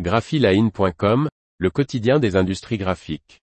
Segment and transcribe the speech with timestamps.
[0.00, 3.40] graphiline.com, le quotidien des industries graphiques.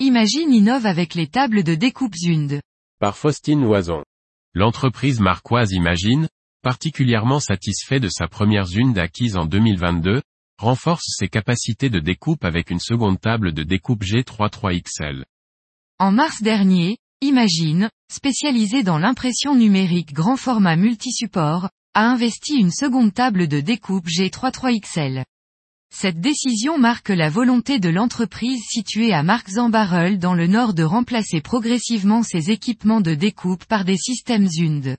[0.00, 2.60] Imagine innove avec les tables de découpe Zund.
[2.98, 4.02] Par Faustine Loison.
[4.54, 6.28] L'entreprise marquoise Imagine,
[6.62, 10.22] particulièrement satisfait de sa première Zund acquise en 2022,
[10.58, 15.22] renforce ses capacités de découpe avec une seconde table de découpe G33XL.
[16.00, 23.12] En mars dernier, Imagine, spécialisée dans l'impression numérique grand format multisupport, a investi une seconde
[23.12, 25.24] table de découpe G33XL.
[25.94, 31.42] Cette décision marque la volonté de l'entreprise située à Marx-en-Barœul dans le nord de remplacer
[31.42, 34.96] progressivement ses équipements de découpe par des systèmes Zund.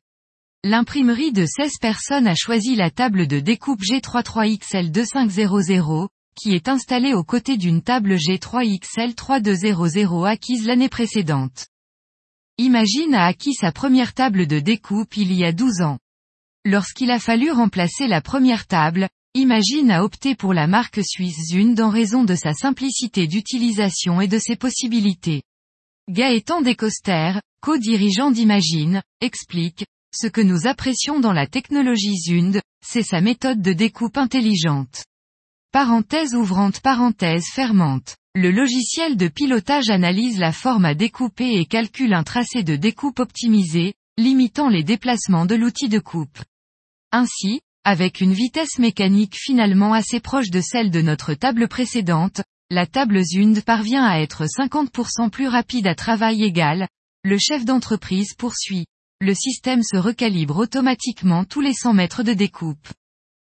[0.63, 7.13] L'imprimerie de 16 personnes a choisi la table de découpe G33XL 2500, qui est installée
[7.13, 11.67] aux côtés d'une table G3XL 3200 acquise l'année précédente.
[12.57, 15.99] Imagine a acquis sa première table de découpe il y a 12 ans.
[16.65, 21.79] Lorsqu'il a fallu remplacer la première table, Imagine a opté pour la marque suisse Zund
[21.79, 25.43] en raison de sa simplicité d'utilisation et de ses possibilités.
[26.09, 33.21] Gaëtan Descoster, co-dirigeant d'Imagine, explique, ce que nous apprécions dans la technologie Zund, c'est sa
[33.21, 35.05] méthode de découpe intelligente.
[35.73, 38.17] Parenthèse ouvrante parenthèse fermante.
[38.35, 43.19] Le logiciel de pilotage analyse la forme à découper et calcule un tracé de découpe
[43.19, 46.43] optimisé, limitant les déplacements de l'outil de coupe.
[47.13, 52.85] Ainsi, avec une vitesse mécanique finalement assez proche de celle de notre table précédente, la
[52.85, 56.89] table Zund parvient à être 50% plus rapide à travail égal,
[57.23, 58.87] le chef d'entreprise poursuit.
[59.21, 62.89] Le système se recalibre automatiquement tous les 100 mètres de découpe.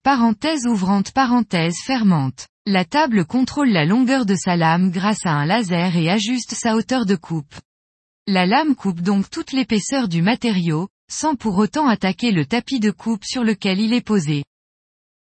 [0.03, 2.49] Parenthèse ouvrante parenthèse fermante.
[2.65, 6.75] La table contrôle la longueur de sa lame grâce à un laser et ajuste sa
[6.75, 7.55] hauteur de coupe.
[8.27, 12.91] La lame coupe donc toute l'épaisseur du matériau, sans pour autant attaquer le tapis de
[12.91, 14.43] coupe sur lequel il est posé.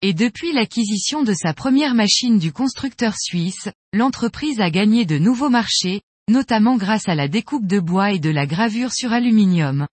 [0.02, 5.48] Et depuis l'acquisition de sa première machine du constructeur suisse, l'entreprise a gagné de nouveaux
[5.48, 9.86] marchés, notamment grâce à la découpe de bois et de la gravure sur aluminium.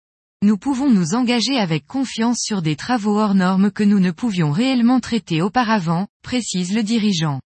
[0.42, 4.52] Nous pouvons nous engager avec confiance sur des travaux hors normes que nous ne pouvions
[4.52, 7.42] réellement traiter auparavant, précise le dirigeant.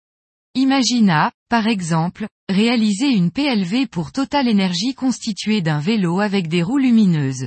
[0.55, 6.79] Imagina, par exemple, réaliser une PLV pour Total Energy constituée d'un vélo avec des roues
[6.79, 7.47] lumineuses.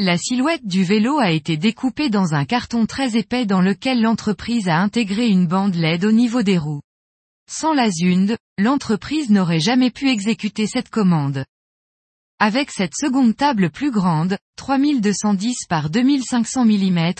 [0.00, 4.68] La silhouette du vélo a été découpée dans un carton très épais dans lequel l'entreprise
[4.68, 6.82] a intégré une bande LED au niveau des roues.
[7.48, 11.44] Sans la Zund, l'entreprise n'aurait jamais pu exécuter cette commande.
[12.46, 17.12] Avec cette seconde table plus grande, 3210 par 2500 mm,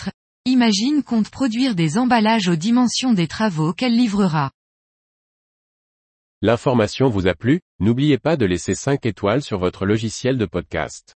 [0.45, 4.51] Imagine compte produire des emballages aux dimensions des travaux qu'elle livrera.
[6.43, 11.15] L'information vous a plu, n'oubliez pas de laisser 5 étoiles sur votre logiciel de podcast.